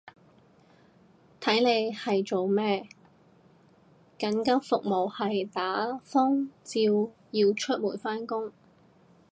[1.39, 2.87] 睇你係做咩，
[4.17, 8.51] 緊急服務係打風照要出門返工